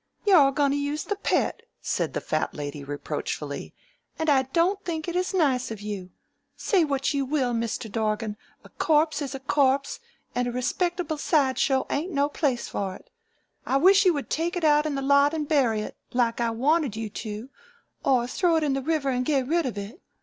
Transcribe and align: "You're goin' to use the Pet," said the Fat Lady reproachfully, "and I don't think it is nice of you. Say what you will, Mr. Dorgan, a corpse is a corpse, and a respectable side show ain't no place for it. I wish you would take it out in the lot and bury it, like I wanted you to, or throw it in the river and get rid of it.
"You're 0.25 0.51
goin' 0.51 0.71
to 0.71 0.77
use 0.77 1.03
the 1.03 1.15
Pet," 1.15 1.61
said 1.79 2.13
the 2.13 2.21
Fat 2.21 2.55
Lady 2.55 2.83
reproachfully, 2.83 3.71
"and 4.17 4.31
I 4.31 4.41
don't 4.41 4.83
think 4.83 5.07
it 5.07 5.15
is 5.15 5.31
nice 5.31 5.69
of 5.69 5.79
you. 5.79 6.09
Say 6.55 6.83
what 6.83 7.13
you 7.13 7.23
will, 7.23 7.53
Mr. 7.53 7.87
Dorgan, 7.87 8.35
a 8.63 8.69
corpse 8.69 9.21
is 9.21 9.35
a 9.35 9.39
corpse, 9.39 9.99
and 10.33 10.47
a 10.47 10.51
respectable 10.51 11.19
side 11.19 11.59
show 11.59 11.85
ain't 11.91 12.11
no 12.11 12.29
place 12.29 12.67
for 12.67 12.95
it. 12.95 13.11
I 13.63 13.77
wish 13.77 14.03
you 14.03 14.11
would 14.15 14.31
take 14.31 14.55
it 14.55 14.63
out 14.63 14.87
in 14.87 14.95
the 14.95 15.03
lot 15.03 15.35
and 15.35 15.47
bury 15.47 15.81
it, 15.81 15.95
like 16.13 16.41
I 16.41 16.49
wanted 16.49 16.95
you 16.95 17.07
to, 17.11 17.49
or 18.03 18.25
throw 18.25 18.55
it 18.55 18.63
in 18.63 18.73
the 18.73 18.81
river 18.81 19.11
and 19.11 19.23
get 19.23 19.45
rid 19.47 19.67
of 19.67 19.77
it. 19.77 20.01